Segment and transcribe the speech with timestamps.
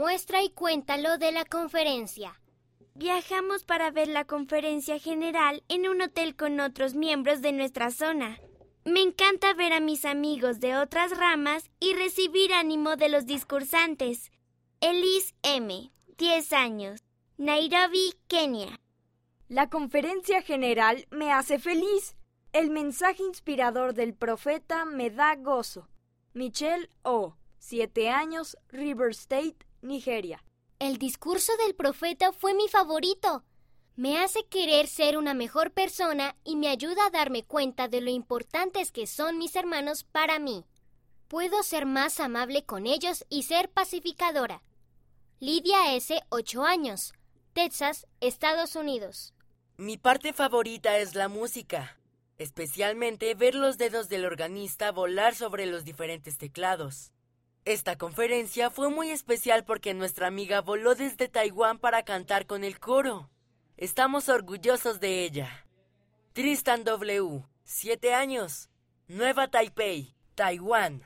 [0.00, 2.40] Muestra y cuéntalo de la conferencia.
[2.94, 8.40] Viajamos para ver la conferencia general en un hotel con otros miembros de nuestra zona.
[8.86, 14.32] Me encanta ver a mis amigos de otras ramas y recibir ánimo de los discursantes.
[14.80, 17.04] Elise M., 10 años,
[17.36, 18.80] Nairobi, Kenia.
[19.48, 22.16] La conferencia general me hace feliz.
[22.54, 25.90] El mensaje inspirador del profeta me da gozo.
[26.32, 30.44] Michelle O., 7 años, River State, Nigeria.
[30.78, 33.44] El discurso del profeta fue mi favorito.
[33.96, 38.10] Me hace querer ser una mejor persona y me ayuda a darme cuenta de lo
[38.10, 40.64] importantes que son mis hermanos para mí.
[41.28, 44.62] Puedo ser más amable con ellos y ser pacificadora.
[45.38, 47.12] Lidia S., 8 años,
[47.52, 49.34] Texas, Estados Unidos.
[49.76, 51.98] Mi parte favorita es la música,
[52.38, 57.12] especialmente ver los dedos del organista volar sobre los diferentes teclados.
[57.66, 62.80] Esta conferencia fue muy especial porque nuestra amiga voló desde Taiwán para cantar con el
[62.80, 63.30] coro.
[63.76, 65.66] Estamos orgullosos de ella.
[66.32, 68.70] Tristan W., 7 años,
[69.08, 71.02] Nueva Taipei, Taiwán.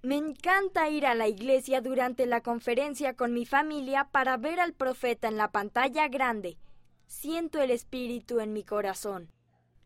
[0.00, 4.72] Me encanta ir a la iglesia durante la conferencia con mi familia para ver al
[4.72, 6.58] profeta en la pantalla grande.
[7.06, 9.33] Siento el espíritu en mi corazón.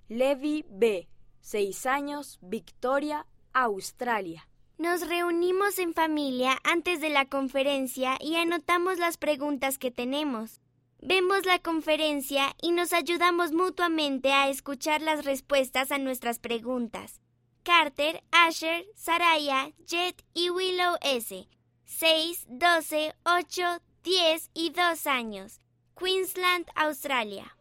[0.09, 1.07] Levi B.,
[1.43, 4.49] 6 años, Victoria, Australia.
[4.79, 10.63] Nos reunimos en familia antes de la conferencia y anotamos las preguntas que tenemos.
[11.03, 17.21] Vemos la conferencia y nos ayudamos mutuamente a escuchar las respuestas a nuestras preguntas.
[17.63, 21.49] Carter, Asher, Saraya, Jet y Willow S.
[21.85, 23.63] 6, 12, 8,
[24.05, 25.61] 10 y 2 años.
[25.95, 27.58] Queensland, Australia.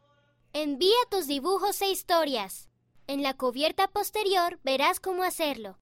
[0.59, 2.67] Envía tus dibujos e historias.
[3.05, 5.75] En la cubierta posterior verás cómo hacerlo.